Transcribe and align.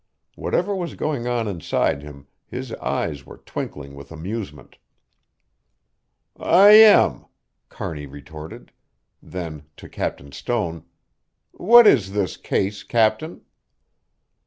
Whatever 0.35 0.75
was 0.75 0.95
going 0.95 1.27
on 1.27 1.47
inside 1.47 2.01
him, 2.01 2.25
his 2.47 2.73
eyes 2.81 3.23
were 3.23 3.37
twinkling 3.37 3.93
with 3.93 4.11
amusement. 4.11 4.79
"I 6.35 6.69
am," 6.71 7.25
Kearney 7.69 8.07
retorted; 8.07 8.71
then 9.21 9.67
to 9.77 9.87
Captain 9.87 10.31
Stone, 10.31 10.85
"What 11.51 11.85
is 11.85 12.13
this 12.13 12.35
case 12.35 12.81
Captain?" 12.81 13.41